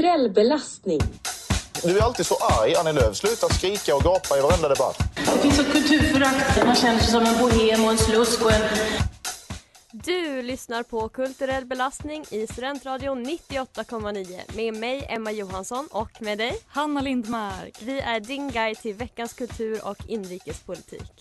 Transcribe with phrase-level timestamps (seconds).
[0.00, 1.00] Kulturell belastning.
[1.82, 3.16] Du är alltid så arg, Annie Lööf.
[3.16, 4.98] Sluta skrika och gapa i varenda debatt.
[5.14, 6.66] Det finns ett kulturförakt.
[6.66, 8.62] Man känner sig som en bohem och en slusk och en...
[9.92, 16.58] Du lyssnar på Kulturell belastning i Studentradion 98,9 med mig Emma Johansson och med dig
[16.66, 17.78] Hanna Lindmark.
[17.82, 21.12] Vi är din guide till veckans kultur och inrikespolitik.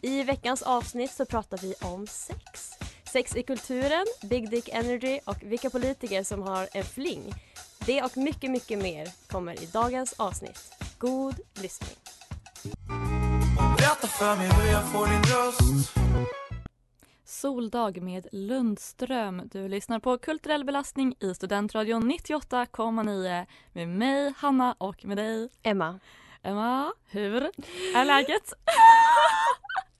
[0.00, 2.70] I veckans avsnitt så pratar vi om sex.
[3.12, 7.34] Sex i kulturen, Big Dick Energy och vilka politiker som har en fling.
[7.86, 10.72] Det och mycket, mycket mer kommer i dagens avsnitt.
[10.98, 11.96] God lyssning!
[13.76, 15.92] Berätta för mig hur jag får din röst
[17.24, 19.42] Soldag med Lundström.
[19.52, 26.00] Du lyssnar på Kulturell belastning i Studentradion 98,9 med mig, Hanna och med dig, Emma.
[26.42, 26.92] Emma.
[27.10, 27.50] Hur
[27.94, 28.52] är läget?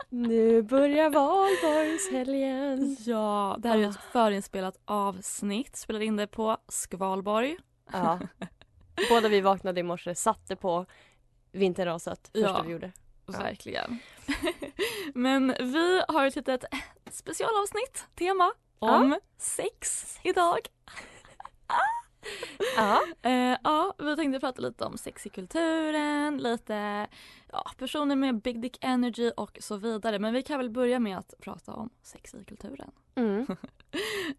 [0.08, 2.96] Nu börjar valborgshelgen.
[3.00, 5.76] Ja, det här är ett förinspelat avsnitt.
[5.76, 7.56] Spelade in det på Skvalborg.
[7.92, 8.18] Ja.
[9.08, 10.86] Båda vi vaknade i morse, satte på
[11.52, 12.62] Vinterrasat första Ja.
[12.66, 12.92] vi gjorde.
[13.26, 13.38] Ja.
[13.38, 13.98] Verkligen.
[15.14, 16.64] Men vi har ett litet
[17.10, 20.58] specialavsnitt, tema, om sex idag.
[22.76, 23.00] Ja.
[23.22, 27.06] Eh, ja, vi tänkte prata lite om sex i kulturen, lite
[27.52, 30.18] ja, personer med big dick energy och så vidare.
[30.18, 32.90] Men vi kan väl börja med att prata om sex i kulturen.
[33.14, 33.46] Mm.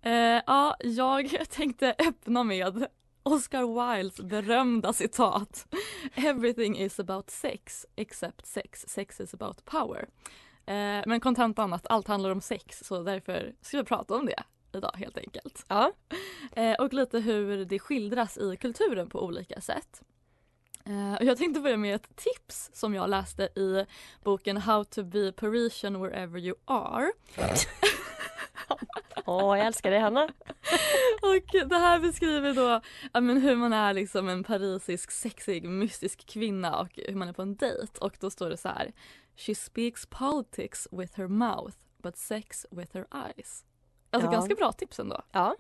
[0.02, 2.88] Eh, ja, jag tänkte öppna med
[3.24, 5.68] Oscar Wildes berömda citat.
[6.16, 8.86] Everything is about sex except sex.
[8.88, 10.08] Sex is about power.
[10.66, 14.44] Eh, men kontentan att allt handlar om sex så därför ska vi prata om det
[14.74, 15.66] idag helt enkelt.
[15.68, 15.92] Ja.
[16.52, 20.02] Eh, och lite hur det skildras i kulturen på olika sätt.
[20.86, 23.86] Eh, och jag tänkte börja med ett tips som jag läste i
[24.24, 27.12] boken How to be Parisian wherever you are.
[29.26, 30.24] Åh, jag älskar dig Hanna.
[31.22, 32.82] Och det här beskriver då
[33.14, 37.34] ja, men hur man är liksom en parisisk sexig mystisk kvinna och hur man är
[37.34, 38.92] på en dejt och då står det så här
[39.36, 43.66] She speaks politics with her mouth but sex with her eyes.
[44.14, 44.32] Alltså Ja.
[44.32, 45.22] ganska bra tips ändå.
[45.32, 45.56] Ja.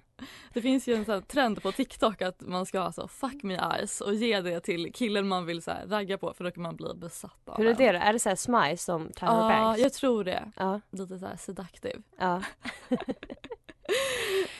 [0.53, 3.53] Det finns ju en sån trend på TikTok att man ska ha så fuck me
[3.73, 6.63] eyes och ge det till killen man vill så här ragga på för då kan
[6.63, 7.97] man bli besatt av Hur är det då?
[7.97, 9.81] Är det så här smile som Tyra Ja, Banks?
[9.81, 10.51] jag tror det.
[10.57, 10.81] Ja.
[10.91, 12.01] Lite så här seductive.
[12.19, 12.41] Ja.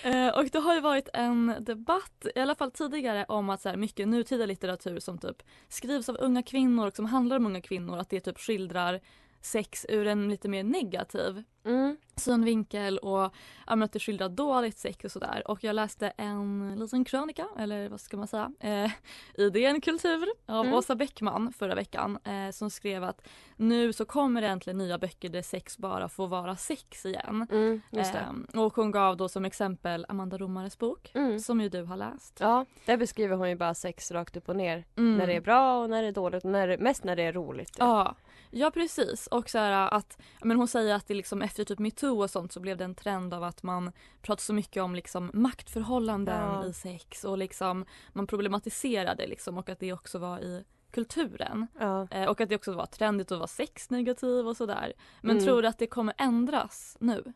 [0.04, 3.70] Eh, och det har ju varit en debatt, i alla fall tidigare, om att så
[3.70, 7.62] här, mycket nutida litteratur som typ skrivs av unga kvinnor och som handlar om unga
[7.62, 9.00] kvinnor, att det typ skildrar
[9.46, 11.98] sex ur en lite mer negativ Mm.
[12.16, 13.34] synvinkel och
[13.68, 15.44] ja, att det skildrar dåligt sex och sådär.
[15.46, 18.92] Och jag läste en liten krönika, eller vad ska man säga, eh,
[19.38, 20.74] i DN Kultur av Mm.
[20.78, 25.30] Åsa Bäckman förra veckan eh, som skrev att nu så kommer det äntligen nya böcker
[25.30, 27.48] där sex bara får vara sex igen.
[27.52, 27.82] Mm.
[28.28, 31.40] Ehm, och hon gav då som exempel Amanda Romares bok Mm.
[31.40, 32.38] som ju du har läst.
[32.40, 34.86] Ja, där beskriver hon ju bara sex rakt upp och ner.
[34.98, 35.18] Mm.
[35.18, 36.44] När det är bra och när det är dåligt.
[36.44, 37.76] När det, mest när det är roligt.
[37.80, 38.16] Ja,
[38.54, 39.28] ja precis.
[39.28, 42.52] Och så här att, men hon säger att det liksom efter typ metoo och sånt
[42.52, 43.92] så blev det en trend av att man
[44.22, 46.66] pratar så mycket om liksom maktförhållanden Ja.
[46.66, 51.68] i sex och liksom man problematiserade liksom och att det också var i kulturen.
[51.80, 52.08] Ja.
[52.12, 54.94] Eh, och att det också var trendigt att vara sexnegativ och sådär.
[55.22, 55.44] Men Mm.
[55.44, 57.34] tror du att det kommer ändras nu?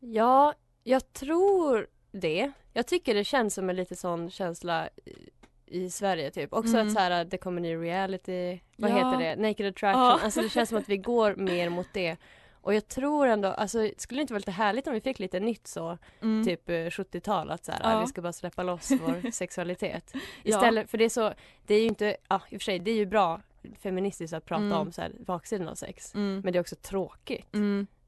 [0.00, 2.52] ja, jag tror det.
[2.72, 4.88] Jag tycker det känns som en lite sån känsla
[5.70, 6.52] i- Sverige typ.
[6.52, 6.86] Också Mm.
[6.86, 8.94] att så här, det kommer ny reality, vad Ja.
[8.96, 10.02] heter det, naked attraction.
[10.02, 10.20] Ja.
[10.24, 12.16] Alltså det känns som att vi går mer mot det.
[12.60, 15.40] Och jag tror ändå, alltså skulle det inte vara lite härligt om vi fick lite
[15.40, 16.44] nytt så, Mm.
[16.46, 18.00] typ eh, 70-tal, att så här, Ja.
[18.00, 20.14] vi ska bara släppa loss vår sexualitet.
[20.42, 21.32] Istället, för det är så,
[21.66, 23.40] det är ju inte, ja i och för sig det är ju bra
[23.82, 24.78] feministiskt att prata Mm.
[24.78, 26.14] om så här, baksidan av sex.
[26.14, 26.40] Mm.
[26.44, 27.54] Men det är också tråkigt.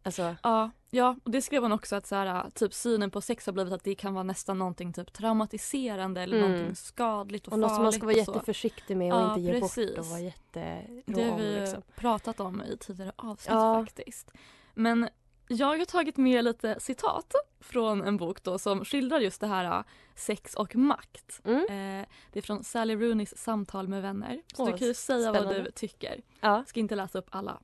[0.03, 3.47] Alltså, Ja, ja, och det skrev hon också att så här, typ synen på sex
[3.47, 6.51] har blivit att det kan vara nästan någonting typ traumatiserande eller Mm.
[6.51, 9.29] någonting skadligt och, och något farligt som man ska vara och jätteförsiktig med och Ja,
[9.29, 9.91] inte ge precis.
[9.91, 11.83] bort och vara jätterå Det har vi liksom.
[11.97, 13.85] pratat om i tidigare avsnitt Ja.
[13.85, 14.31] faktiskt.
[14.75, 15.09] Men
[15.49, 19.65] jag har tagit med lite citat från en bok då som skildrar just det här
[19.65, 21.41] äh, sex och makt.
[21.45, 21.59] Mm.
[22.01, 24.43] Eh, det är från Sally Rooneys samtal med vänner.
[24.55, 25.63] Så Åh, du kan ju säga vad spännande.
[25.63, 26.21] du tycker.
[26.41, 26.65] Ja.
[26.67, 27.61] Ska inte läsa upp alla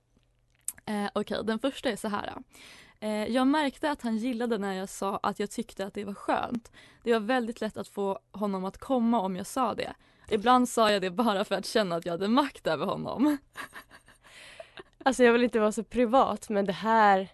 [0.86, 2.34] Eh, Okej, den första är så här.
[3.00, 6.14] Eh, jag märkte att han gillade när jag sa att jag tyckte att det var
[6.14, 6.72] skönt.
[7.02, 9.94] Det var väldigt lätt att få honom att komma om jag sa det.
[10.28, 13.36] Ibland sa jag det bara för att känna att jag hade makt över honom.
[15.04, 17.28] Alltså jag vill inte vara så privat men det här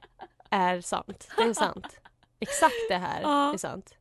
[0.51, 1.29] är sant.
[1.37, 1.87] Det är sant.
[2.41, 3.53] Exakt det här Ja.
[3.55, 3.95] är sant.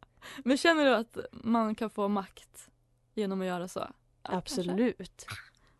[0.43, 2.67] Men känner du att man kan få makt
[3.15, 3.79] genom att göra så?
[3.79, 4.29] Ja.
[4.37, 5.25] Absolut.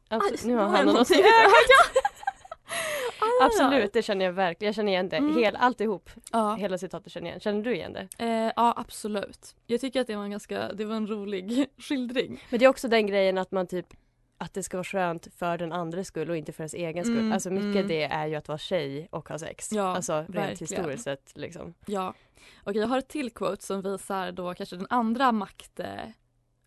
[0.09, 0.41] Absolut.
[0.41, 1.19] Aj, Nu har han i någonting.
[1.19, 2.00] ögat.
[3.45, 4.67] Absolut, det känner jag verkligen.
[4.67, 5.17] Jag känner igen det.
[5.17, 5.35] Mm.
[5.35, 6.09] Hel, alltihop.
[6.31, 6.55] Ja.
[6.55, 7.39] Hela citatet känner jag igen.
[7.39, 8.07] Känner du igen det?
[8.17, 9.55] Eh, ja absolut.
[9.67, 12.43] Jag tycker att det var en ganska, det var en rolig skildring.
[12.49, 13.87] Men det är också den grejen att man typ
[14.37, 17.19] att det ska vara skönt för den andres skull och inte för ens egen skull.
[17.19, 17.87] Mm, alltså mycket mm.
[17.87, 19.71] det är ju att vara tjej och ha sex.
[19.71, 20.57] Ja, alltså rent verkligen.
[20.57, 21.73] historiskt sett liksom.
[21.85, 22.13] Ja.
[22.63, 25.87] Och jag har ett till quote som visar då kanske den andra makt, eh,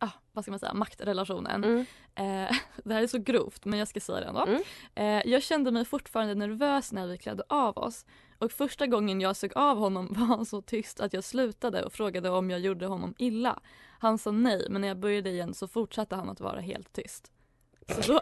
[0.05, 1.65] ah, vad ska man säga, maktrelationen.
[1.65, 1.81] Mm.
[2.15, 4.47] Eh, det här är så grovt men jag ska säga det ändå.
[4.47, 4.63] Mm.
[4.95, 8.07] Eh, jag kände mig fortfarande nervös när vi klädde av oss.
[8.39, 11.93] Och första gången jag såg av honom var han så tyst att jag slutade och
[11.93, 13.61] frågade om jag gjorde honom illa.
[13.99, 17.31] Han sa nej men när jag började igen så fortsatte han att vara helt tyst.
[17.89, 18.21] Så då,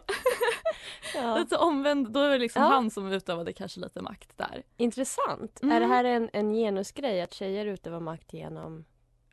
[1.15, 1.39] Ja.
[1.39, 2.69] lite omvänd, då är det liksom Ja.
[2.69, 4.63] han som utövade kanske lite makt där.
[4.77, 5.63] Intressant.
[5.63, 5.77] Mm.
[5.77, 8.85] Är det här en, en genusgrej att tjejer utövar makt genom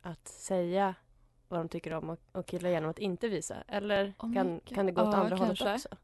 [0.02, 0.94] att säga
[1.50, 3.56] vad de tycker om och, och killar genom att inte visa?
[3.68, 5.64] Eller Oh kan, kan det gå åt Ja, andra kanske.
[5.64, 5.96] hållet också?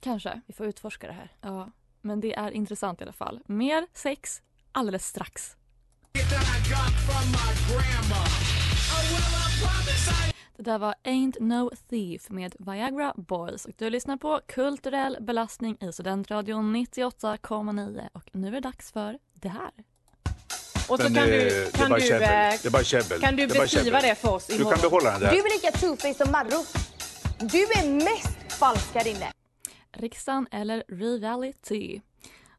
[0.00, 0.40] Kanske.
[0.46, 1.32] Vi får utforska det här.
[1.40, 1.70] Ja,
[2.00, 3.40] men det är intressant i alla fall.
[3.46, 5.56] Mer sex alldeles strax.
[10.56, 15.76] Det där var Ain't No Thief med Viagra Boys och du lyssnar på Kulturell belastning
[15.80, 19.70] i Studentradion 98,9 och nu är det dags för det här.
[20.92, 22.22] Och så Men, kan eh, du, det är kan bara du, käbbel.
[22.22, 23.20] eh, Det är bara käbbel.
[23.20, 24.80] kan du Det beskriva det för oss Du kan imorgon?
[24.82, 25.30] behålla den där.
[25.30, 26.64] Du är lika two-faced som Marro.
[27.38, 29.32] Du är mest falsk här inne.
[29.92, 32.00] Riksdagen eller reality.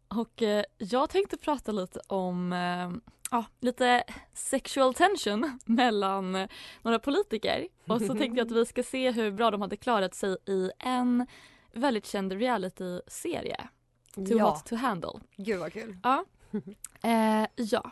[0.07, 2.91] Och eh, jag tänkte prata lite om eh,
[3.31, 4.03] ja, lite
[4.33, 6.47] sexual tension mellan eh,
[6.81, 7.68] några politiker.
[7.88, 10.71] Och så tänkte jag att vi ska se hur bra de hade klarat sig i
[10.80, 11.27] en
[11.74, 13.68] väldigt känd reality-serie.
[14.15, 14.50] Too Ja.
[14.50, 15.12] hot to handle.
[15.38, 15.97] Gud vad kul.
[16.03, 16.25] Ja.
[17.03, 17.91] Eh, ja.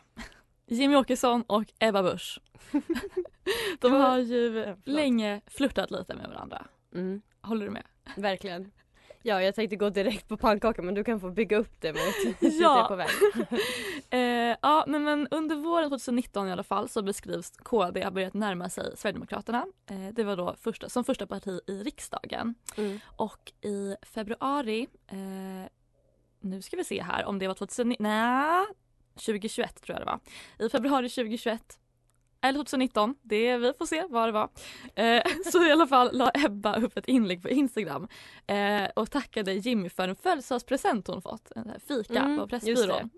[0.68, 2.40] Jimmy Åkesson och Ebba Busch.
[3.80, 4.78] De har ju Ja, förlåt.
[4.86, 6.66] länge flörtat lite med varandra.
[6.96, 7.84] Mm, Håller du med?
[8.16, 8.72] verkligen.
[9.24, 12.36] Ja, jag tänkte gå direkt på pannkaka men du kan få bygga upp det mot
[12.62, 12.86] Ja.
[12.88, 13.08] på väg.
[14.10, 18.34] Eh, ja, men, men under våren 2019 i alla fall så beskrivs KD har börjat
[18.34, 19.66] närma sig Sverigedemokraterna.
[19.90, 22.56] Eh, det var då första, som första parti i riksdagen.
[22.78, 23.00] Mm.
[23.06, 25.70] Och i februari, eh,
[26.42, 28.66] nu ska vi se här om det var 2019, nej
[29.16, 30.20] 2021 tror jag det var.
[30.66, 31.78] I februari 2021
[32.44, 34.50] eller 2019, det, vi får se vad det var.
[34.96, 38.08] Eh, så i alla fall la Ebba upp ett inlägg på Instagram
[38.48, 41.52] eh, och tackade Jimmy för en födelsedagspresent hon fått.
[41.56, 43.10] En fika Mm, på Pressbyrån.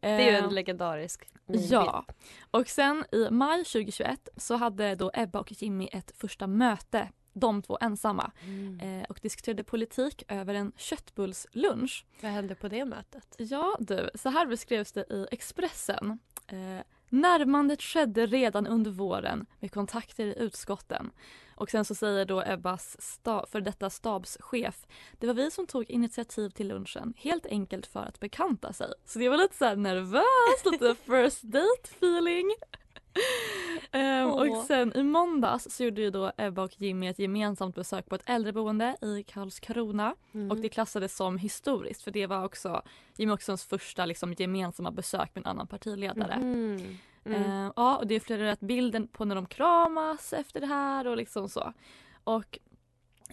[0.00, 1.72] Det är ju Eh, en legendarisk minbild.
[1.72, 2.04] Ja,
[2.50, 7.62] och sen i maj 2021 så hade då Ebba och Jimmy ett första möte, de
[7.62, 8.80] två ensamma, Mm.
[8.80, 12.04] eh, och diskuterade politik över en köttbullslunch.
[12.22, 13.34] Vad hände på det mötet?
[13.38, 16.18] Ja du, så här beskrevs det i Expressen.
[16.46, 21.10] Eh, närmandet skedde redan under våren med kontakter i utskotten.
[21.56, 24.86] Och sen så säger då Ebbas sta- för detta stabschef,
[25.18, 28.92] det var vi som tog initiativ till lunchen, helt enkelt för att bekanta sig.
[29.06, 32.50] Så det var lite så nervöst, lite first date feeling.
[33.94, 34.30] Åh.
[34.30, 38.14] och sen i måndags så gjorde ju då Ebba och Jimmy ett gemensamt besök på
[38.14, 40.14] ett äldreboende i Karlskrona.
[40.32, 40.50] Mm.
[40.50, 42.82] Och det klassades som historiskt för det var också
[43.16, 46.36] Jimmie Åkessons första liksom, gemensamma besök med en annan partiledare.
[46.36, 46.98] Mhm.
[47.24, 47.42] Mm.
[47.42, 51.16] Eh, ja, och det är florerat bilden på när de kramas efter det här och
[51.16, 51.72] liksom så.
[52.24, 52.58] Och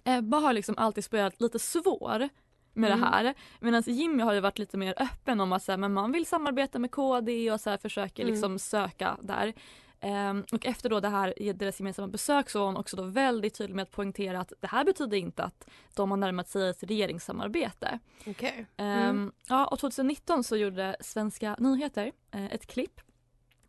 [0.03, 2.29] Ebba har liksom alltid spelat lite svår
[2.77, 3.01] med Mm.
[3.01, 3.33] det här.
[3.59, 6.25] Medan Jimmy har ju varit lite mer öppen om att så här, men man vill
[6.25, 8.33] samarbeta med KD och så här, försöker Mm.
[8.33, 9.53] liksom söka där.
[9.99, 13.53] Ehm, och efter då det här deras gemensamma besök så var hon också då väldigt
[13.57, 16.83] tydlig med att poängtera att det här betyder inte att de har närmat sig ett
[16.83, 17.99] regeringssamarbete.
[18.27, 18.65] Okej.
[18.77, 19.31] Ehm, Mm.
[19.49, 23.01] ja, och 2019 så gjorde Svenska nyheter eh, ett klipp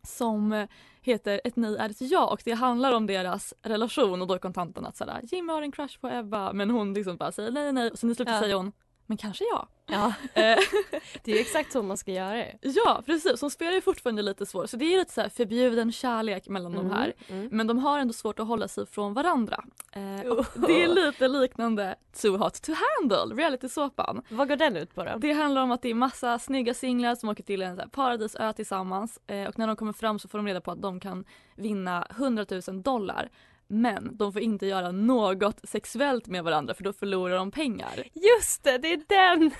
[0.03, 0.67] som
[1.01, 4.37] heter Ett nej är ett ja och det handlar om deras relation och då är
[4.39, 7.71] kontanten att sådär Jimmy har en crush på Ebba men hon liksom bara säger nej
[7.73, 8.41] nej och sen i slutet Ja.
[8.41, 8.71] säger hon
[9.09, 9.67] men kanske jag.
[9.85, 10.57] Ja, Eh,
[11.23, 12.57] det är exakt så man ska göra det.
[12.61, 16.47] ja precis, hon spelar ju fortfarande lite svår så det är lite så förbjuden kärlek
[16.47, 17.13] mellan de här.
[17.27, 17.49] Mm.
[17.51, 19.63] Men de har ändå svårt att hålla sig från varandra.
[19.91, 24.21] Eh, och det är lite liknande Too Hot To Handle, realitysåpan.
[24.29, 25.17] Vad går den ut på då?
[25.17, 29.19] Det handlar om att det är massa snygga singlar som åker till en paradisö tillsammans
[29.27, 31.25] eh, och när de kommer fram så får de reda på att de kan
[31.55, 33.29] vinna 100 000 dollar
[33.71, 38.03] Men de får inte göra något sexuellt med varandra för då förlorar de pengar.
[38.13, 39.51] Just det, det är den!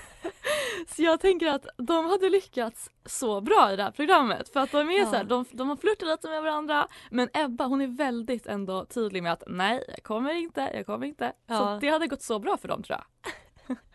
[0.96, 4.72] Så jag tänker att de hade lyckats så bra i det här programmet för att
[4.72, 5.06] de är Ja.
[5.06, 8.84] så här, de, de har flörtat lite med varandra men Ebba hon är väldigt ändå
[8.84, 11.32] tydlig med att nej jag kommer inte, jag kommer inte.
[11.46, 11.58] Ja.
[11.58, 13.76] Så det hade gått så bra för dem tror jag.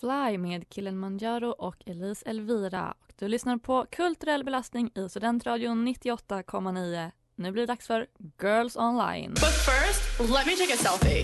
[0.00, 2.94] Fly med Kilimanjaro och Elise Elvira.
[3.20, 7.10] Du lyssnar på Kulturell belastning i Studentradion 98,9.
[7.34, 8.06] Nu blir det dags för
[8.42, 9.30] Girls Online.
[9.30, 11.22] But first, let me take a selfie.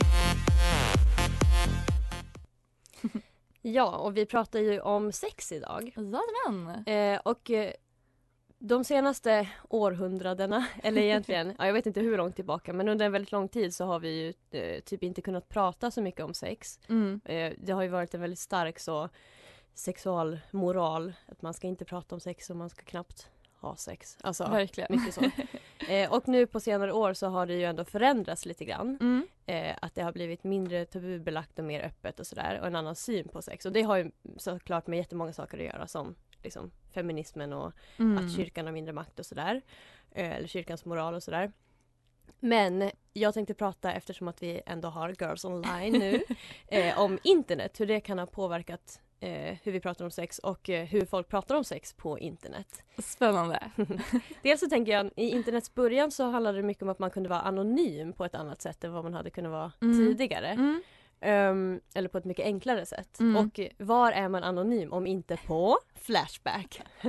[3.63, 5.93] Ja, och vi pratar ju om sex idag.
[5.97, 6.85] Jajamän!
[6.87, 7.73] Eh, och eh,
[8.59, 13.13] de senaste århundradena, eller egentligen, ja, jag vet inte hur långt tillbaka, men under en
[13.13, 16.35] väldigt lång tid så har vi ju eh, typ inte kunnat prata så mycket om
[16.35, 16.81] sex.
[16.89, 17.21] Mm.
[17.25, 19.09] Eh, det har ju varit en väldigt stark så
[19.75, 24.19] sexualmoral, att man ska inte prata om sex och man ska knappt ha sex.
[24.21, 24.89] Alltså, Verkligen.
[24.91, 25.21] mycket så.
[25.89, 28.99] Eh, och nu på senare år så har det ju ändå förändrats lite grann.
[29.01, 29.27] Mm.
[29.47, 32.97] Eh, att det har blivit mindre tabubelagt och mer öppet och sådär och en annan
[32.97, 33.67] syn på sex.
[33.67, 38.25] Och det har ju såklart med jättemånga saker att göra som liksom feminismen och Mm.
[38.27, 39.63] att kyrkan har mindre makt och sådär.
[40.11, 41.53] Eh, eller kyrkans moral och sådär.
[42.41, 46.23] Men jag tänkte prata eftersom att vi ändå har Girls Online nu
[46.97, 50.85] om internet, hur det kan ha påverkat eh, hur vi pratar om sex och eh,
[50.85, 52.83] hur folk pratar om sex på internet.
[52.99, 53.71] Spännande.
[54.43, 57.29] Dels så tänker jag, i internets början så handlade det mycket om att man kunde
[57.29, 59.97] vara anonym på ett annat sätt än vad man hade kunnat vara Mm.
[60.07, 60.49] tidigare.
[60.49, 60.83] Mm.
[61.25, 63.21] Ehm, eller på ett mycket enklare sätt.
[63.21, 63.37] Mm.
[63.37, 66.83] Och var är man anonym om inte på Flashback?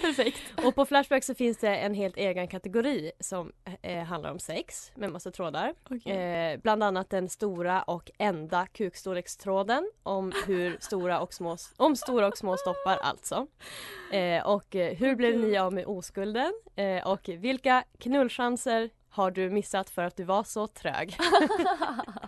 [0.00, 0.38] Perfekt.
[0.64, 3.52] Och på Flashback så finns det en helt egen kategori som
[3.82, 5.74] eh, handlar om sex med massa trådar.
[5.90, 6.12] Okej.
[6.12, 12.26] Eh, bland annat den stora och enda kukstorlekstråden om hur stora och små, om stora
[12.26, 13.46] och små stoppar alltså.
[14.12, 16.52] Eh, och eh, hur blev ni av med oskulden?
[16.76, 21.16] Eh, och vilka knullchanser har du missat för att du var så trög?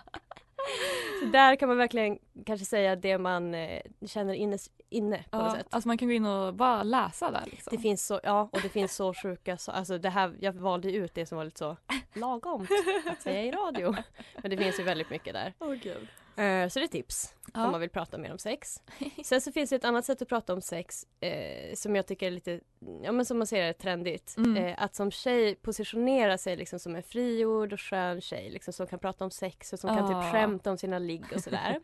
[1.21, 4.59] så där kan man verkligen kanske säga det man eh, känner inne,
[4.91, 5.67] inne på något Ja, sätt.
[5.71, 7.77] alltså man kan gå in och bara läsa där liksom.
[7.77, 10.93] Det finns så, ja och det finns så sjuka, så, alltså det här, jag valde
[10.93, 11.77] ut det som var lite så
[12.15, 12.67] lagom
[13.07, 13.95] att säga i radio.
[14.43, 15.55] Men det finns ju väldigt mycket där.
[15.59, 16.09] Åh gud.
[16.37, 17.65] Eh, så det är tips Ja.
[17.65, 18.83] om man vill prata mer om sex.
[19.25, 22.27] Sen så finns det ett annat sätt att prata om sex eh, som jag tycker
[22.27, 22.61] är lite,
[23.03, 24.35] ja men som man ser är trendigt.
[24.37, 24.57] Mm.
[24.57, 28.87] Eh, att som tjej positionera sig liksom som en frigjord och skön tjej liksom som
[28.87, 30.23] kan prata om sex och som kan Ah.
[30.23, 31.81] typ skämta om sina ligg och sådär.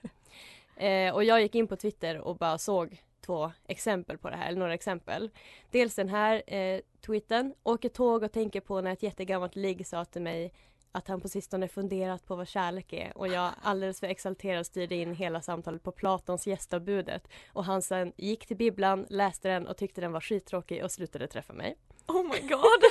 [0.77, 4.49] eh, och jag gick in på Twitter och bara såg två exempel på det här,
[4.49, 5.31] eller några exempel.
[5.71, 7.55] Dels den här eh, tweeten.
[7.63, 10.53] Åker tåg och tänker på när ett jättegammalt ligg sa till mig
[10.97, 14.95] att han på sistone funderat på vad kärlek är och jag alldeles för exalterad styrde
[14.95, 19.77] in hela samtalet på Platons gästabudet och han sen gick till bibblan, läste den och
[19.77, 21.77] tyckte den var skittråkig och slutade träffa mig.
[22.07, 22.83] Oh my god.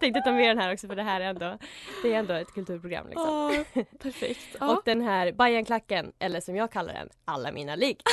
[0.00, 1.58] Tänkte ta med den här också för det här är ändå,
[2.02, 3.28] det är ändå ett kulturprogram liksom.
[3.28, 4.56] Åh, perfekt.
[4.60, 4.76] Ja.
[4.76, 8.00] Och den här Bajenklacken, eller som jag kallar den, Alla mina ligg.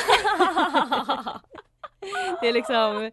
[2.40, 3.10] det är liksom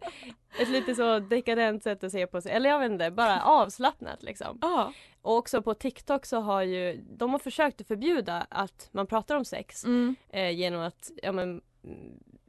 [0.58, 4.22] ett lite så dekadent sätt att se på sig, eller jag vet inte, bara avslappnat
[4.22, 4.58] liksom.
[4.60, 4.92] Ja.
[5.22, 9.36] Och också på TikTok så har ju, de har försökt att förbjuda att man pratar
[9.36, 10.16] om sex Mm.
[10.28, 11.60] eh, genom att, ja men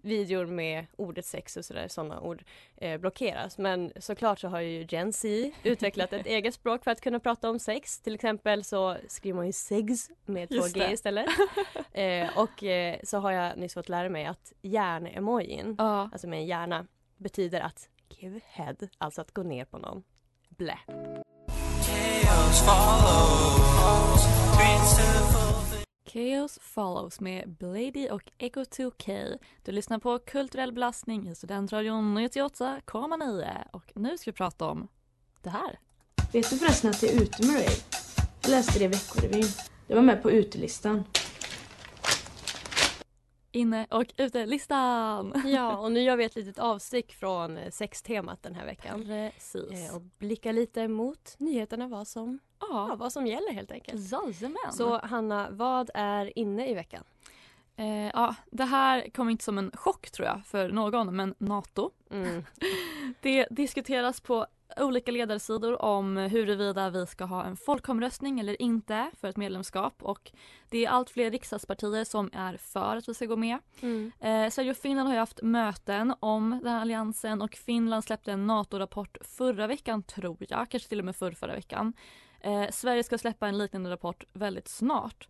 [0.01, 2.43] videor med ordet sex och sådär, sådana ord
[2.77, 3.57] eh, blockeras.
[3.57, 7.49] Men såklart så har ju Gen Z utvecklat ett eget språk för att kunna prata
[7.49, 7.99] om sex.
[8.01, 10.91] Till exempel så skriver man ju sex med två Just G det.
[10.93, 11.25] istället.
[11.91, 16.09] eh, och eh, så har jag nyss fått lära mig att hjärn-emojin, Ja.
[16.13, 16.87] alltså med en hjärna,
[17.17, 20.03] betyder att give head, alltså att gå ner på någon.
[20.49, 20.79] Blä.
[26.13, 29.37] Chaos follows med Blady och Echo 2K.
[29.63, 34.87] Du lyssnar på Kulturell belastning i Studentradion 98,9 och nu ska vi prata om
[35.41, 35.79] det här.
[36.33, 37.69] Vet du förresten att det är ute med dig?
[38.41, 39.47] Jag läste det i Veckorevyn.
[39.87, 41.03] Det var med på utelistan.
[43.55, 45.33] Inne och ute-listan!
[45.45, 49.05] Ja, och nu gör vi ett litet avstick från eh, sextemat den här veckan.
[49.05, 49.89] Precis.
[49.89, 54.11] Eh, och blickar lite mot nyheterna, vad som, ja, Ja, vad som gäller helt enkelt.
[54.11, 54.71] jajamän.
[54.71, 57.03] Så Hanna, vad är inne i veckan?
[57.75, 61.91] Eh, ja, det här kom inte som en chock tror jag för någon, men NATO.
[62.11, 62.45] Mm.
[63.21, 69.27] Det diskuteras på olika ledarsidor om huruvida vi ska ha en folkomröstning eller inte för
[69.27, 70.31] ett medlemskap och
[70.69, 73.57] det är allt fler riksdagspartier som är för att vi ska gå med.
[73.81, 74.11] Mm.
[74.19, 78.31] Eh, Sverige och Finland har ju haft möten om den här alliansen och Finland släppte
[78.31, 81.93] en NATO-rapport förra veckan tror jag, kanske till och med förra, förra veckan.
[82.39, 85.27] Eh, Sverige ska släppa en liknande rapport väldigt snart.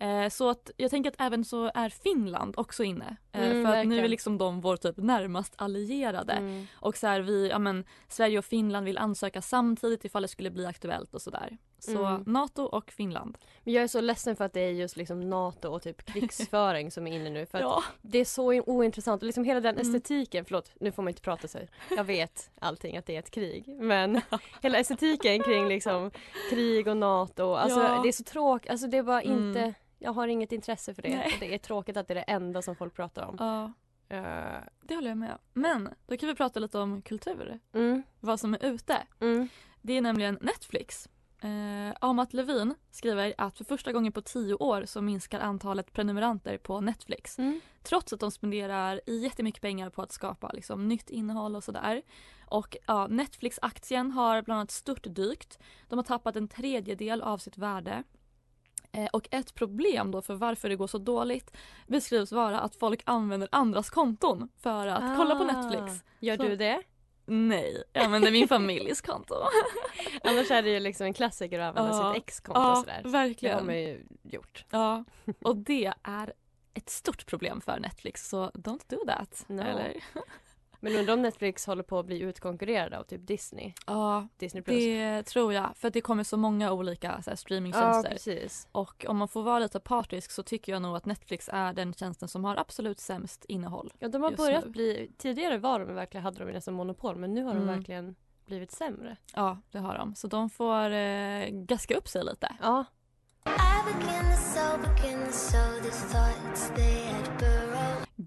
[0.00, 3.16] Eh, så att jag tänker att även så är Finland också inne.
[3.32, 4.10] Eh, Mm, för att nu är verkligen.
[4.10, 6.64] liksom de vår typ närmast allierade.
[6.72, 10.50] Och så här, vi, ja men Sverige och Finland vill ansöka samtidigt ifall det skulle
[10.50, 11.58] bli aktuellt och sådär.
[11.78, 12.22] Så Mm.
[12.26, 13.38] NATO och Finland.
[13.64, 16.90] Men jag är så ledsen för att det är just liksom NATO och typ krigsföring
[16.90, 17.46] som är inne nu.
[17.46, 17.82] För Ja.
[18.02, 19.94] det är så in- ointressant och liksom hela den Mm.
[19.94, 21.58] estetiken, förlåt nu får man inte prata så.
[21.96, 23.68] Jag vet allting att det är ett krig.
[23.80, 24.20] Men
[24.62, 26.10] hela estetiken kring liksom
[26.50, 28.00] krig och NATO, alltså Ja.
[28.02, 29.38] det är så tråkigt, alltså det är bara Mm.
[29.48, 31.16] inte jag har inget intresse för det.
[31.16, 31.32] Nej.
[31.34, 33.36] Och det är tråkigt att det är det enda som folk pratar om.
[33.38, 33.72] Ja,
[34.10, 35.38] Eh, det håller jag med.
[35.52, 37.58] Men då kan vi prata lite om kultur.
[37.72, 38.96] mm, Vad som är ute.
[39.20, 39.48] mm.
[39.82, 41.08] Det är nämligen Netflix.
[41.42, 46.58] Eh, Amat Levin skriver att för första gången på tio år så minskar antalet prenumeranter
[46.58, 47.38] på Netflix.
[47.38, 47.60] Mm.
[47.82, 52.02] Trots att de spenderar jättemycket pengar på att skapa liksom, nytt innehåll och sådär.
[52.46, 55.58] Och ja, Netflix-aktien har bland annat störtdykt.
[55.88, 58.02] De har tappat en tredjedel av sitt värde.
[58.92, 63.02] Eh, och ett problem då för varför det går så dåligt beskrivs vara att folk
[63.04, 65.46] använder andras konton för att kolla på Ah.
[65.46, 66.04] Netflix.
[66.20, 66.82] Gör Så- du det?
[67.30, 69.34] Nej, jag använder min familjs konto.
[70.24, 72.14] Annars är det ju liksom en klassiker att använda Ja.
[72.14, 73.00] sitt ex-konto Ja, sådär.
[73.04, 73.58] Det verkligen.
[73.58, 74.64] har man ju gjort.
[74.70, 75.04] Ja,
[75.44, 76.32] och det är
[76.74, 79.44] ett stort problem för Netflix så don't do that.
[79.48, 79.62] No.
[79.62, 79.96] Eller?
[80.80, 83.72] Men undrar om Netflix håller på att bli utkonkurrerad av typ Disney?
[83.86, 84.76] Ja, Disney Plus?
[84.84, 85.76] det tror jag.
[85.76, 88.10] För att det kommer så många olika så här, ja, streamingtjänster.
[88.10, 88.68] precis.
[88.72, 91.94] och om man får vara lite partisk så tycker jag nog att Netflix är den
[91.94, 93.92] tjänsten som har absolut sämst innehåll.
[93.98, 94.70] Ja, de har börjat nu.
[94.70, 95.10] bli...
[95.18, 97.76] Tidigare var de verkligen, hade de nästan monopol men nu har de Mm.
[97.76, 98.16] verkligen
[98.46, 99.16] blivit sämre.
[99.34, 100.14] Ja, det har de.
[100.14, 102.56] Så de får eh, gaska upp sig lite.
[102.62, 102.84] Ja.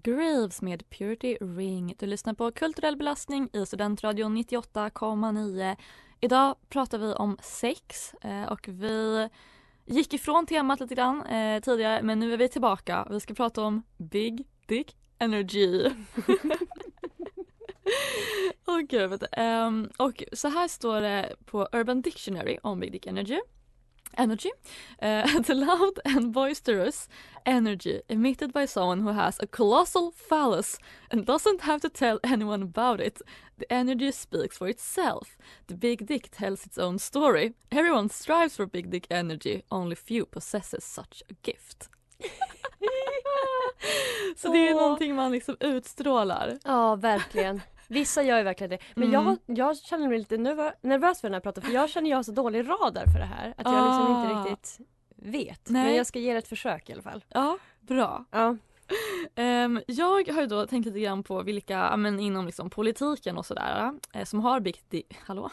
[0.04, 1.94] Graves med Purity Ring.
[1.98, 5.76] Du lyssnar på Kulturell belastning i Studentradion 98,9.
[6.20, 9.28] Idag pratar vi om sex eh, och vi
[9.86, 13.06] gick ifrån temat lite grann eh, tidigare men nu är vi tillbaka.
[13.10, 15.84] Vi ska prata om Big Dick Energy.
[18.66, 19.24] Åh gud.
[19.38, 23.40] um, och så här står det på Urban Dictionary om Big Dick Energy.
[24.18, 24.50] Energy.
[25.00, 27.08] Uh, the loud and boisterous
[27.46, 30.78] energy emitted by someone who has a colossal phallus
[31.10, 33.20] and doesn't have to tell anyone about it.
[33.58, 35.36] The energy speaks for itself.
[35.66, 37.54] The big dick tells its own story.
[37.70, 41.88] Everyone strives for big dick energy, only few possesses such a gift.
[44.36, 46.58] Så det är någonting man liksom utstrålar.
[46.64, 47.60] ja, verkligen.
[47.92, 48.78] Vissa gör ju verkligen det.
[48.94, 49.36] Men Mm.
[49.46, 52.18] jag, jag känner mig lite nervö- nervös för den här praten för jag känner jag
[52.18, 53.54] har så dålig radar för det här.
[53.56, 54.22] Att jag liksom Ah.
[54.40, 54.78] inte riktigt
[55.16, 55.68] vet.
[55.70, 55.84] Nej.
[55.84, 57.24] Men jag ska ge det ett försök i alla fall.
[57.28, 58.24] Ja, bra.
[58.30, 58.56] Ja.
[59.34, 63.46] Ehm, jag har ju då tänkt lite grann på vilka, men inom liksom politiken och
[63.46, 65.50] sådär, eh, som har Big Dick, hallå?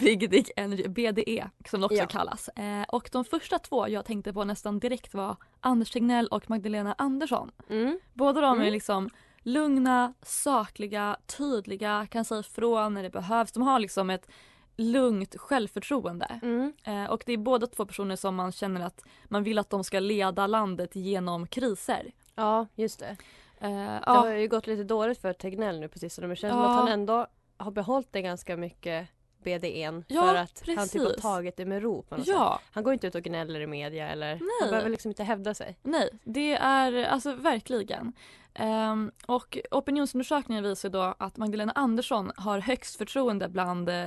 [0.00, 2.06] Big Dick Energy, BDE som det också Ja.
[2.06, 2.48] kallas.
[2.48, 6.94] Eh, och de första två jag tänkte på nästan direkt var Anders Tegnell och Magdalena
[6.98, 7.50] Andersson.
[7.70, 7.98] Mm.
[8.14, 8.72] Båda de är Mm.
[8.72, 9.10] liksom
[9.46, 13.52] lugna, sakliga, tydliga, kan säga ifrån när det behövs.
[13.52, 14.28] De har liksom ett
[14.76, 16.40] lugnt självförtroende.
[16.42, 16.72] Mm.
[16.84, 19.84] Eh, och det är båda två personer som man känner att man vill att de
[19.84, 22.12] ska leda landet genom kriser.
[22.34, 23.16] Ja, just det.
[23.60, 26.40] Eh, Det ja, har ju gått lite dåligt för Tegnell nu på sistone men det
[26.40, 26.68] känns som Ja.
[26.70, 29.08] att han ändå har behållit det ganska mycket
[29.46, 31.22] BDN Ja, för att han typ har precis.
[31.22, 32.34] tagit det med ro på något sätt.
[32.34, 34.70] ja, Han går inte ut och gnäller i media eller han Nej.
[34.70, 35.76] behöver liksom inte hävda sig.
[35.82, 38.12] nej, det är alltså verkligen.
[38.54, 44.04] Ehm, och opinionsundersökningar visar då att Magdalena Andersson har högst förtroende bland eh,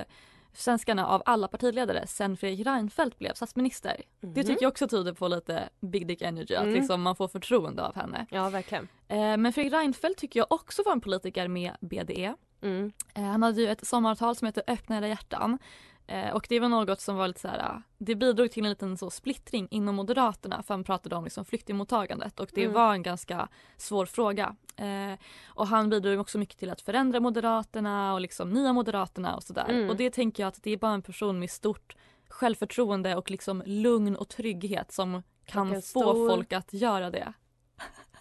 [0.53, 4.01] svenskarna av alla partiledare sen Fredrik Reinfeldt blev statsminister.
[4.21, 6.75] Det tycker jag också tyder på lite big dick energy, att Mm.
[6.75, 8.25] liksom man får förtroende av henne.
[8.29, 8.87] Ja, verkligen.
[9.07, 12.33] Eh, men Fredrik Reinfeldt tycker jag också var en politiker med BDE.
[12.61, 12.91] Mm.
[13.13, 15.59] Eh, han hade ju ett sommartal som heter Öppna era hjärtan.
[16.07, 18.69] Eh, och det var något som var lite så här, ah, det bidrog till en
[18.69, 22.73] liten så splittring inom Moderaterna för han pratade om liksom flyktingmottagandet och det Mm.
[22.73, 24.55] var en ganska svår fråga.
[24.75, 29.43] Eh, och han bidrog också mycket till att förändra Moderaterna och liksom nya Moderaterna och
[29.43, 29.65] sådär.
[29.69, 29.89] Mm.
[29.89, 31.95] Och det tänker jag att det är bara en person med stort
[32.29, 37.33] självförtroende och liksom lugn och trygghet som kan få stor- folk att göra det.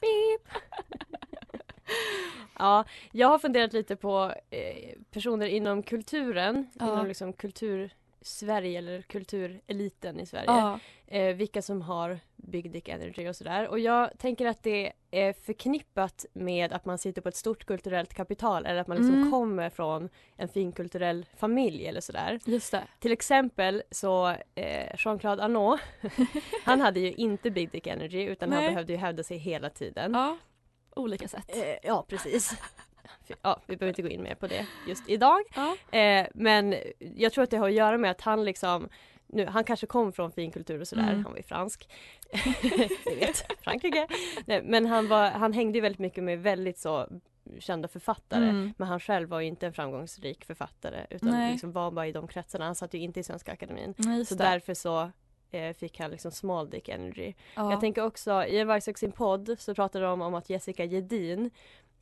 [2.60, 6.92] Ja, jag har funderat lite på eh, personer inom kulturen, Ja.
[6.92, 10.44] inom liksom kultur-Sverige eller kultureliten i Sverige.
[10.46, 10.78] Ja.
[11.06, 13.68] Eh, vilka som har Big Dick Energy och sådär.
[13.68, 18.14] Och jag tänker att det är förknippat med att man sitter på ett stort kulturellt
[18.14, 19.30] kapital eller att man liksom Mm.
[19.30, 22.40] kommer från en fin kulturell familj eller sådär.
[22.44, 22.82] Just det.
[23.00, 25.80] Till exempel så eh, Jean-Claude Arnault,
[26.64, 28.70] han hade ju inte Big Dick Energy utan han Nej.
[28.70, 30.12] behövde ju hävda sig hela tiden.
[30.14, 30.36] Ja.
[30.96, 31.44] Olika sätt.
[31.56, 32.54] Eh, ja, precis.
[33.42, 35.40] Ja, vi behöver inte gå in mer på det just idag.
[35.54, 35.98] Ja.
[35.98, 38.88] Eh, men jag tror att det har att göra med att han liksom
[39.26, 41.14] nu, han kanske kom från finkultur och sådär, Mm.
[41.24, 41.88] han var ju fransk.
[43.06, 44.06] Ni vet, Frankrike.
[44.46, 47.08] Nej, men han, var, han hängde ju väldigt mycket med väldigt så
[47.58, 48.44] kända författare.
[48.48, 48.74] Mm.
[48.78, 51.52] Men han själv var ju inte en framgångsrik författare utan Nej.
[51.52, 52.64] liksom var bara i de kretsarna.
[52.64, 53.94] Han satt ju inte i Svenska Akademin.
[53.96, 54.44] Nej, Så det.
[54.44, 55.10] därför så
[55.50, 57.34] eh, fick han liksom small dick energy.
[57.56, 57.70] Ja.
[57.70, 61.50] Jag tänker också, i en Vargsax sin podd så pratade de om att Jessica Gedin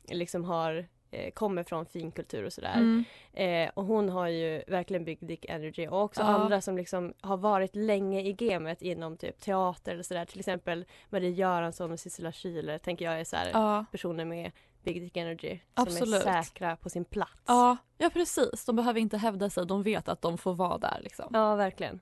[0.07, 2.73] liksom har eh, kommer från finkultur och sådär.
[2.75, 3.03] Mm.
[3.33, 6.27] Eh, och hon har ju verkligen big dick energy och också Ja.
[6.27, 10.25] andra som liksom har varit länge i gamet inom typ teater eller sådär.
[10.25, 13.85] Till exempel Marie Göransson och Sissela Kyle tänker jag är så här Ja.
[13.91, 14.51] personer med
[14.83, 15.59] big dick energy.
[15.73, 16.21] Absolut.
[16.21, 17.31] Som är säkra på sin plats.
[17.47, 18.65] Ja, ja, precis.
[18.65, 19.65] De behöver inte hävda sig.
[19.65, 20.99] De vet att de får vara där.
[21.01, 21.29] Liksom.
[21.33, 21.99] Ja, verkligen.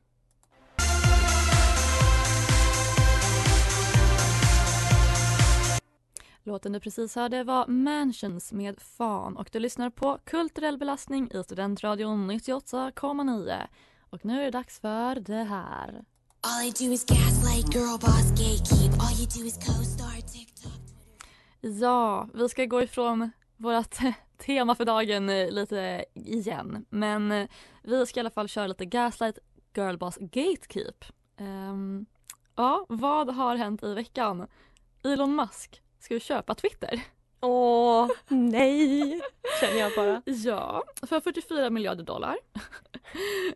[6.48, 11.44] Låten du precis hörde var Mansions med Fan och du lyssnar på Kulturell belastning i
[11.44, 13.68] Studentradion 98,9.
[14.00, 16.06] Och nu är det dags för det här.
[21.62, 23.96] Ja, vi ska gå ifrån vårt
[24.38, 26.86] tema för dagen eh, lite igen.
[26.90, 27.48] Men eh,
[27.84, 29.40] vi ska i alla fall köra lite Gaslight
[29.76, 31.06] Girlboss Gatekeep.
[31.38, 32.06] Ehm,
[32.56, 34.48] ja, vad har hänt i veckan?
[35.04, 37.02] Elon Musk ska ju köpa Twitter.
[37.42, 39.22] Åh, nej!
[39.62, 40.22] Känner jag bara.
[40.26, 42.38] Ja, för 44 miljarder dollar.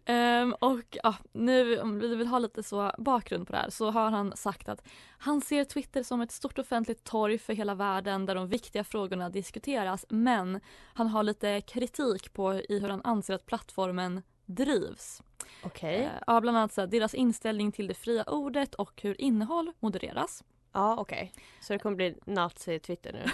[0.06, 3.92] Ehm, och ja, nu om vi vill ha lite så bakgrund på det här så
[3.92, 8.26] har han sagt att han ser Twitter som ett stort offentligt torg för hela världen
[8.26, 10.60] där de viktiga frågorna diskuteras men
[10.94, 15.22] han har lite kritik på i hur han anser att plattformen drivs.
[15.64, 16.04] Okej.
[16.04, 19.72] Eh, ja, bland annat så här, deras inställning till det fria ordet och hur innehåll
[19.80, 20.44] modereras.
[20.74, 21.32] Ja, okej.
[21.62, 23.24] Så det kommer bli nazi-Twitter nu?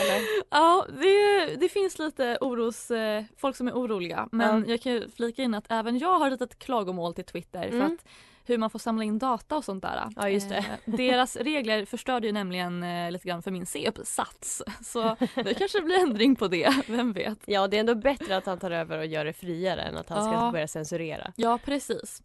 [0.00, 0.22] Eller?
[0.50, 4.28] Ja, det, det finns lite oros, eh, folk som är oroliga.
[4.32, 4.70] Men Ja.
[4.70, 7.92] jag kan ju flika in att även jag har ett klagomål till Twitter för Mm.
[7.94, 8.08] att
[8.44, 10.08] hur man får samla in data och sånt där.
[10.16, 10.56] Ja, just det.
[10.56, 10.64] Eh,
[10.96, 14.62] deras regler förstörde ju nämligen eh, lite grann för min C-uppsats.
[14.82, 17.38] Så det kanske blir ändring på det, vem vet.
[17.46, 20.08] Ja, det är ändå bättre att han tar över och gör det friare än att
[20.08, 20.50] han ska Ja.
[20.52, 21.32] börja censurera.
[21.36, 22.22] Ja, precis.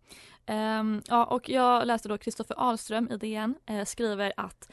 [0.47, 4.69] Ehm, ja, och jag läste då Kristoffer Ahlström i DN eh, skriver att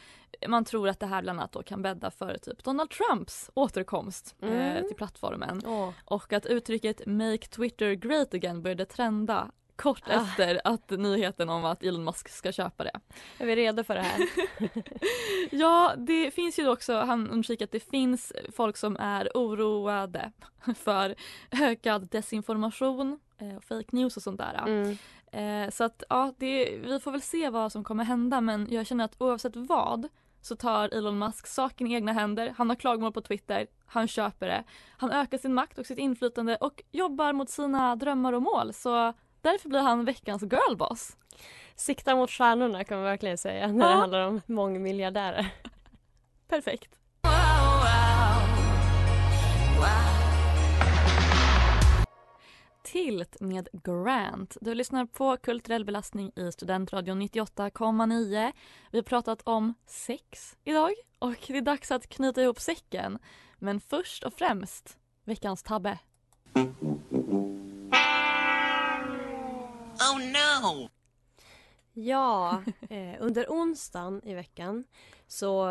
[0.49, 4.35] man tror att det här bland annat då kan bädda för typ Donald Trumps återkomst
[4.41, 4.87] eh, Mm.
[4.89, 5.63] till plattformen.
[5.67, 5.91] Åh.
[6.05, 10.13] Och att uttrycket “Make Twitter great again” började trenda kort Ah.
[10.23, 13.01] efter att nyheten om att Elon Musk ska köpa det.
[13.39, 14.29] Är vi redo för det här?
[15.51, 20.33] Ja, det finns ju också, han understryker att det finns folk som är oroade
[20.77, 21.15] för
[21.51, 24.55] ökad desinformation eh, och fake news och sånt där.
[24.67, 24.97] Mm.
[25.35, 28.87] Eh, så att ja, det, vi får väl se vad som kommer hända men jag
[28.87, 30.09] känner att oavsett vad
[30.41, 32.55] så tar Elon Musk saken i egna händer.
[32.57, 34.65] Han har klagomål på Twitter, han köper det.
[34.99, 38.73] Han ökar sin makt och sitt inflytande och jobbar mot sina drömmar och mål.
[38.75, 41.17] Så därför blir han veckans girlboss.
[41.77, 43.99] Sikta mot stjärnorna kan man verkligen säga när det Ja.
[43.99, 45.47] handlar om mångmiljardärer.
[46.49, 46.99] Perfekt.
[52.85, 54.57] Tilt med Grant.
[54.61, 58.53] Du lyssnar på Kulturell belastning i Studentradion 98,9.
[58.91, 63.19] Vi har pratat om sex idag och det är dags att knyta ihop säcken.
[63.59, 65.99] Men först och främst, veckans tabbe.
[69.99, 70.89] Oh no!
[71.93, 74.85] Ja, eh, under onsdagen i veckan
[75.27, 75.69] så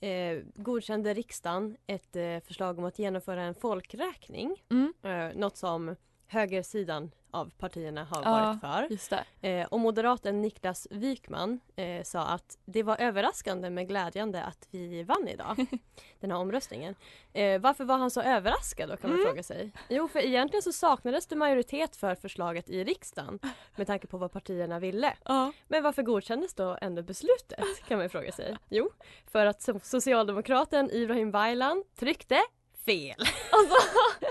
[0.00, 4.62] eh, godkände riksdagen ett eh, förslag om att genomföra en folkräkning.
[4.70, 4.92] Mm.
[5.02, 5.96] Eh, något som
[6.28, 8.92] högersidan av partierna har Ja, varit för.
[8.94, 9.12] Just.
[9.40, 15.02] Eh, och moderaten Niklas Wykman eh, sa att det var överraskande men glädjande att vi
[15.02, 15.66] vann idag.
[16.20, 16.94] den här omröstningen.
[17.32, 19.28] Eh, varför var han så överraskad då kan man Mm.
[19.30, 19.72] fråga sig.
[19.88, 23.38] Jo för egentligen så saknades det majoritet för förslaget i riksdagen
[23.76, 25.14] med tanke på vad partierna ville.
[25.24, 25.52] Ja.
[25.68, 28.56] Men varför godkändes då ändå beslutet kan man fråga sig.
[28.68, 28.90] Jo,
[29.32, 32.40] för att so- socialdemokraten Ibrahim Baylan tryckte
[32.84, 33.16] fel.
[33.50, 33.74] Alltså,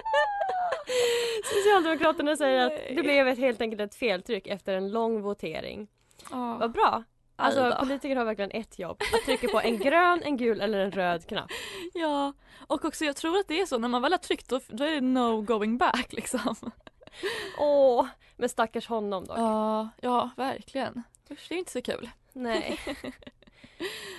[1.43, 5.88] Socialdemokraterna säger att det blev ett, helt enkelt ett feltryck efter en lång votering.
[6.32, 6.58] Ja.
[6.60, 7.04] Vad bra!
[7.36, 7.80] Alltså Aj då.
[7.80, 9.02] politiker har verkligen ett jobb.
[9.13, 11.52] Att trycka på en grön, en gul eller en röd knapp.
[11.93, 12.34] ja,
[12.67, 14.84] och också jag tror att det är så när man väl har tryckt då, då
[14.84, 16.56] är det no going back liksom.
[17.60, 19.38] Åh, men stackars honom dock.
[19.38, 21.04] Ja, ja verkligen.
[21.32, 22.10] Usch, det är inte så kul.
[22.34, 22.80] Nej.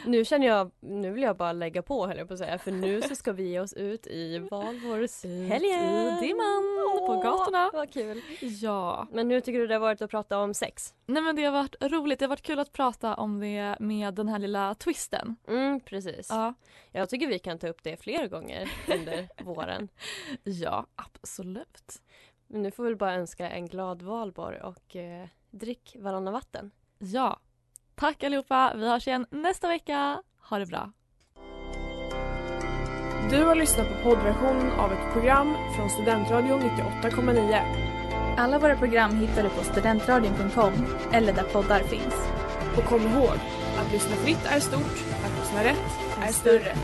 [0.07, 2.70] Nu känner jag, nu vill jag bara lägga på höll jag på att säga för
[2.70, 5.85] nu så ska vi ge oss ut i valvårshelgen.
[5.85, 6.62] I dimman
[7.07, 7.70] på gatorna.
[7.72, 8.22] Vad kul.
[8.40, 9.07] Ja.
[9.12, 10.94] Men nu tycker du det har varit att prata om sex?
[11.07, 14.14] Nej men det har varit roligt, det har varit kul att prata om det med
[14.14, 15.37] den här lilla twisten.
[15.49, 16.27] Mm, precis.
[16.31, 16.55] Ja,
[16.92, 19.88] Jag tycker vi kan ta upp det fler gånger under våren.
[20.42, 22.03] ja absolut.
[22.46, 26.70] Men nu får vi bara önska en glad valborg och eh, drick varannan vatten.
[26.99, 27.40] Ja.
[28.00, 28.72] Tack allihopa.
[28.76, 30.22] Vi hörs igen nästa vecka.
[30.50, 30.92] Ha det bra.
[33.30, 38.37] Du har lyssnat på poddversionen av ett program från Studentradion 98,9.
[38.38, 40.72] Alla våra program hittar du på studentradion.com
[41.12, 42.14] eller där poddar finns.
[42.76, 43.38] Och kom ihåg,
[43.78, 46.76] att lyssna fritt är stort, att lyssna rätt är större.